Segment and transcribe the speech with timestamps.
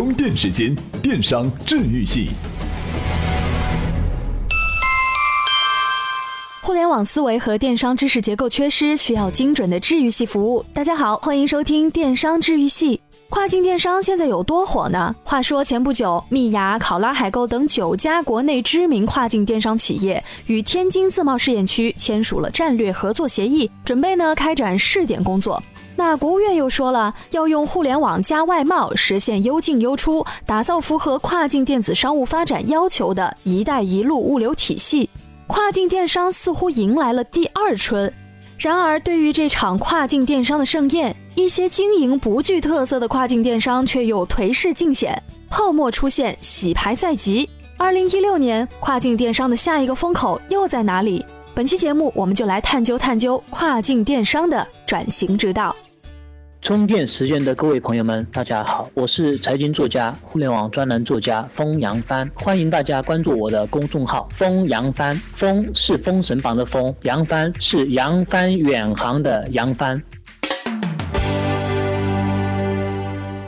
[0.00, 2.30] 充电时间，电商治愈系。
[6.62, 10.64] 互联网思维和电商知识结构缺失，需要精准的治愈系服务。
[10.72, 12.98] 大家好，欢迎收听电商治愈系。
[13.28, 15.14] 跨境电商现在有多火呢？
[15.22, 25.62] 话说前不久，蜜芽、考拉海购等九家国内知名跨境电商企业与天津自贸试验区签署了战略合作协议，准备呢开展试点工作。
[26.00, 35.10] 那国务院又说了，要用互联网加外贸实现优进优出，打造符合跨境电子商务发展要求的一带一路物流体系。
[35.46, 38.10] 跨境电商似乎迎来了第二春。
[38.56, 47.46] 然而，对于这场跨境电商的盛宴，一些经营不具特色的跨境电商却又颓势尽显，泡沫出现，洗牌在即。
[47.76, 51.22] 二零一六年，跨境电商的下一个风口又在哪里？
[51.54, 55.76] 本期节目，我们就来探究探究跨境电商的转型之道。
[56.62, 65.16] 充电时间的各位朋友们，大家好，我是财经作家、互联网专栏作家封扬帆，欢迎大家关注我的公众号“封扬帆”。
[65.36, 70.00] 封是封神榜的封，扬帆是扬帆远航的扬帆。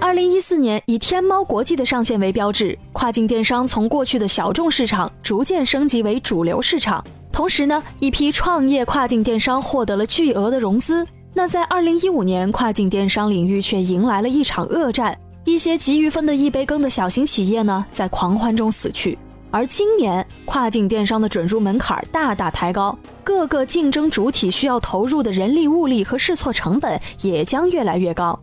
[0.00, 7.04] 二零一四年，以天猫国际的上线为标志，跨境电商从过去的小众市场逐渐升级为主流市场。
[7.32, 11.04] 同时呢，一批创业跨境电商获得了巨额的融资。
[11.32, 19.16] 那在二零一五年，跨境电商领域却迎来了一场恶战，一些急于分得一杯羹的小型企业呢，在狂欢中死去。
[19.50, 28.38] 而今年，跨境电商的准入门槛大大抬高，各个竞争主体需要投入的人力物力和试错成本也将越来越高。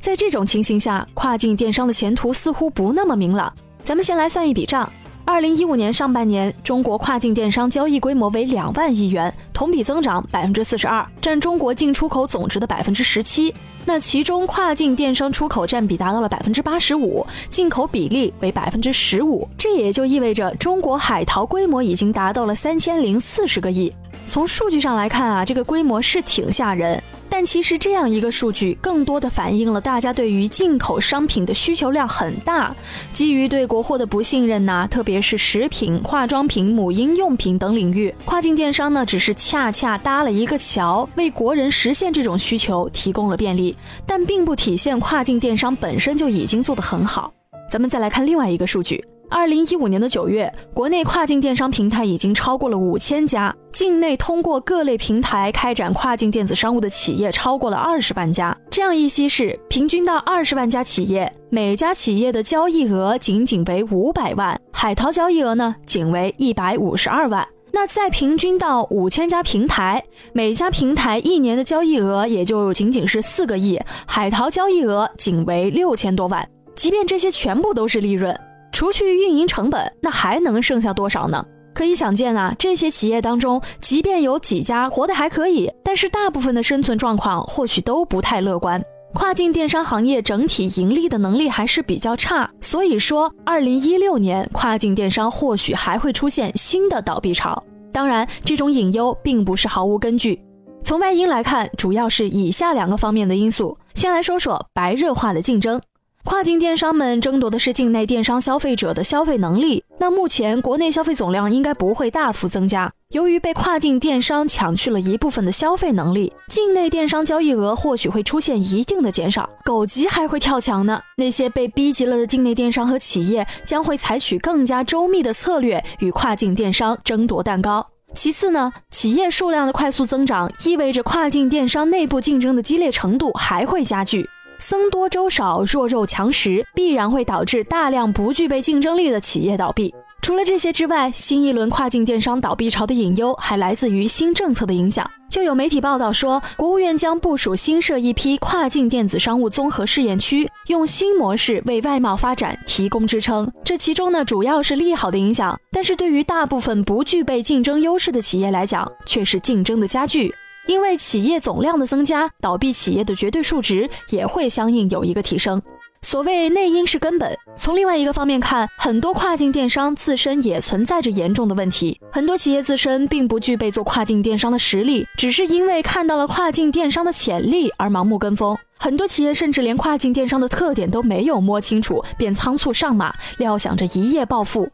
[0.00, 3.52] 在这种情形下，跨境电商的前途似乎不那么明朗。
[3.84, 4.90] 咱们先来算一笔账。
[5.24, 13.54] 二零一五年上半年，中国跨境电商交易规模为两万亿元，同比增长百分之四十二，占中国进出口总值的百分之十七。
[13.84, 19.48] 那其中跨境电商出口占比达到了百分之八十五，进口比例为百分之十五。
[19.56, 23.92] 这也就意味着中国海淘规模已经达到了三千零四十个亿。
[24.26, 27.00] 从数据上来看啊，这个规模是挺吓人。
[27.34, 32.76] 但其实这样一个数据，更多的反映了大家对于进口商品的需求量很大。
[33.14, 43.74] 基于对国货的不信任呐，特别是食品、化妆品、母婴用品等领域，跨境电商呢只是恰恰搭了一个桥，为国人实现这种需求提供了便利，
[44.06, 47.32] 但并不体现跨境电商本身就已经做得很好。
[47.70, 49.02] 咱们再来看另外一个数据。
[49.32, 58.54] 二零一五年的九月，国内跨境电商平台已经超过了五千家，境内通过各类平台开展跨境电子商务的企业超过了二十万家。
[58.70, 67.48] 这样一稀释，平均到二十万家企业，每家企业的交易额仅仅为五百万，海淘交易额呢仅为一百五十二万。
[67.72, 70.04] 那再平均到五千家平台，
[70.34, 76.46] 每家平台一年的交易额也就仅仅是四个亿，海淘交易额仅为六千多万。
[76.74, 78.38] 即便这些全部都是利润。
[78.72, 81.44] 除去运营成本，那还能剩下多少呢？
[81.74, 88.82] 可以想见啊，这些企业当中，即便有几家活得还可以，但是大部分的生存状况或许都不太乐观。
[89.14, 97.62] 跨境电商行业整体盈利的能力还是比较差，所以说，二零一六年跨境电商或许还会出现新的倒闭潮。
[97.92, 100.42] 当然，这种隐忧并不是毫无根据。
[100.82, 103.76] 从外因来看，主要是以下两个方面的因素。
[103.94, 105.80] 先来说说白热化的竞争。
[106.24, 109.82] 跨境电商们争夺的是境内电商消费者的消费能力。
[109.98, 112.92] 那目前国内消费总量应该不会大幅增加。
[113.08, 119.48] 由于被跨境电商抢去了一部分的消费能力，境内电商交易额或许会出现一定的减少。
[119.64, 121.00] 狗急还会跳墙呢。
[121.16, 127.84] 那些被逼急了的境内电商和企业将会采取更加周密的策略与跨境电商争夺蛋糕。
[128.14, 134.28] 其次呢，企业数量的快速增长意味着跨境电商内部竞争的激烈程度还会加剧。
[134.62, 139.92] 僧多粥少，弱肉强食，必然会导致大量不具备竞争力的企业倒闭。
[140.22, 145.10] 除了这些之外，新一轮跨境电商倒闭潮的隐忧还来自于新政策的影响。
[145.28, 153.50] 就有媒体报道说，国务院将部署新设一批跨境电子商务综合试验区，用新模式为外贸发展提供支撑。
[153.64, 160.32] 这其中呢，主要是利好的影响，但是对于大部分不具备竞争优势的企业来讲，却是竞争的加剧。
[160.66, 165.60] 因为企业总量的增加，倒闭企业的绝对数值也会相应有一个提升。
[166.04, 172.00] 所谓内因是根本，从另外一个方面看，很多跨境电商自身也存在着严重的问题。
[172.10, 178.58] 很多企业自身并不具备做跨境电商的实力，只是因为看到了跨境电商的潜力而盲目跟风。
[178.76, 184.68] 很多企业甚至连跨境电商的特点都没有摸清楚，便仓促上马，料想着一夜暴富。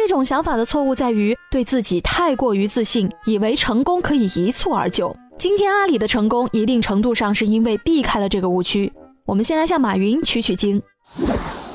[0.00, 5.14] 这种想法的错误在于对自己太过于自信，以为成功可以一蹴而就。
[5.36, 8.92] 今天阿里的成功，一定程度上是因为避开了这个误区。
[9.26, 10.80] 我们先来向马云取取经。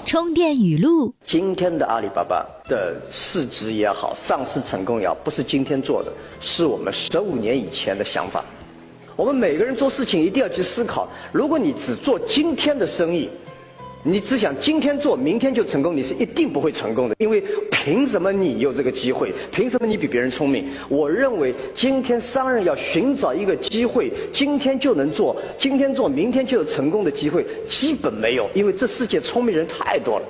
[0.06, 6.10] 充电语录：今天的阿里巴巴的市值也好，上市成功也好，不是今天做的，
[6.40, 8.42] 是我们十五年以前的想法。
[9.18, 13.30] 我们每个人做事情一定要去思考，如果你只做今天的生意。
[14.06, 17.16] 你只想今天做，明天就成功，你是一定不会成功的。
[17.20, 17.42] 因为
[17.84, 19.34] 凭什么你有这个机会？
[19.52, 20.70] 凭什么你比别人聪明？
[20.88, 28.50] 我认为今天商人要寻找一个机会，今天就能做，今天做，明天就有成功的机会，基本没有。
[28.54, 30.26] 因为这世界聪明人太多了。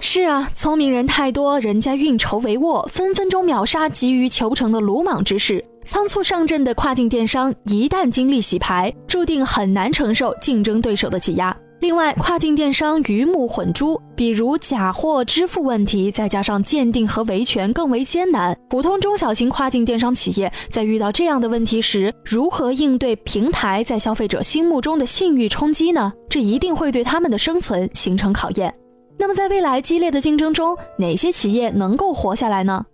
[0.00, 5.64] 是啊，聪明人太多，人家运筹帷幄，分分钟秒杀急于求成的鲁莽之士。
[5.84, 11.56] 仓促上阵的跨境电商，一旦经历洗牌，注定很难承受竞争对手的挤压。
[11.80, 18.56] 另外，跨境电商鱼目混珠，比如假货、支付问题，再加上鉴定和维权更为艰难。
[18.70, 26.10] 普通中小型跨境电商企业在遇到这样的问题时，如何应对平台在消费者心目中的信誉冲击呢？
[26.30, 28.74] 这一定会对他们的生存形成考验。
[29.18, 32.86] 那么，在未来激烈的竞争中，哪些企业能够活下来呢？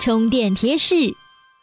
[0.00, 0.94] 充电贴士。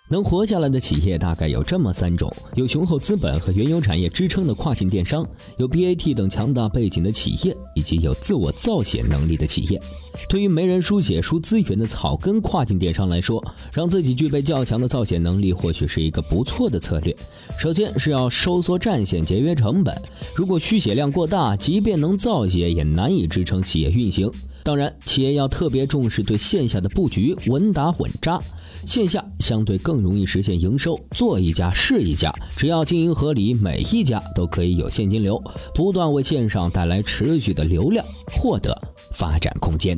[0.10, 5.28] 能活下来的企业大概有这么三种：有雄厚资本和原有产业支撑的跨境电商，
[5.58, 9.82] 有 BAT 等强大背景的企业，以及有自我造血能力的企业。
[10.30, 13.44] 对于没人输血输资源的草根跨境电商来说，
[13.74, 17.14] 让自己具备较强的造血能力，或许是一个不错的策略。
[17.60, 19.94] 首先是要收缩战线，节约成本。
[20.34, 24.32] 如果需血量过大，即便能造血，也难以支撑企业运行。
[24.68, 28.38] 当然，企业要特别重视对线下的布局，稳打稳扎。
[28.86, 35.42] 线下相对更容易实现营收，做一家是一家，只要经营合理，每一家都可以有现金流，
[35.74, 38.78] 不断为线上带来持续的流量，获得
[39.14, 39.98] 发展空间。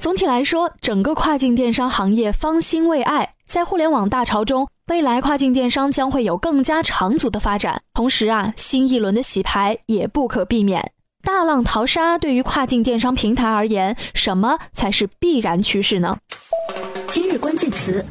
[0.00, 4.66] 总体来说，整个跨境电商行业方兴未艾，在互联网大潮中。
[4.90, 10.92] 未来跨境电商将会有更加长足的发展，同时啊，新一轮的洗牌也不可避免。
[11.22, 16.18] 大浪淘沙对于跨境电商平台而言，什么才是必然趋势呢？
[17.08, 18.04] 今日关键词：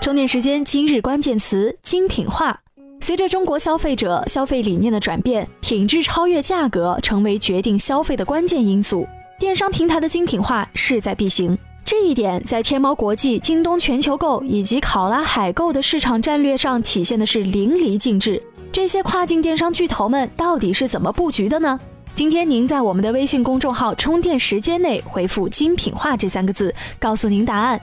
[0.00, 0.64] 充电时间。
[0.64, 2.58] 今日关键词：精品化。
[3.00, 9.06] 随着中国消费者消费理念的转变，品质超越价格成为决定消费的关键因素，
[9.38, 11.56] 电商平台的精品化势在必行。
[11.84, 18.42] 这一点在天猫国际、京东全球购以及考拉海购的市场战略上体现的是淋漓尽致。
[18.72, 21.78] 这些跨境电商巨头们到底是怎么布局的呢？
[22.14, 27.78] 今天您在我们的微信公众号“充电时间”内回复“精品化”这三个字，告诉您答案。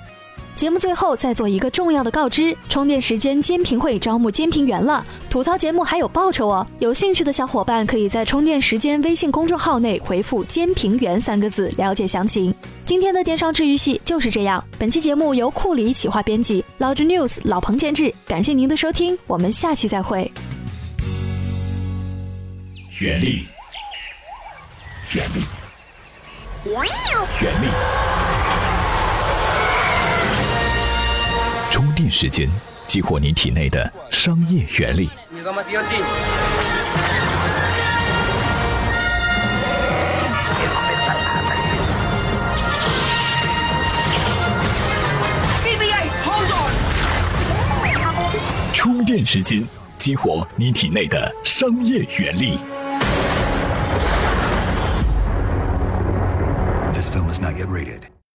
[0.54, 6.68] 节目最后再做一个重要的告知：充电时间监评会招募监评员了，吐槽节目还有报酬哦！
[6.78, 12.54] 有兴趣的小伙伴可以在充电时间微信公众号内回复“监评员”三个字了解详情。
[12.86, 14.64] 今天的电商治愈系就是这样。
[14.78, 18.14] 本期节目由库里企划编辑，Loud News 老彭监制。
[18.28, 20.32] 感谢您的收听，我们下期再会。
[23.00, 23.48] 原力，
[25.14, 25.42] 原力，
[26.66, 28.11] 原力。
[32.02, 32.50] 充电时间，
[32.88, 35.08] 激活你体内的商业原力。
[48.74, 49.64] 充电时间，
[50.00, 52.58] 激活你体内的商业原力。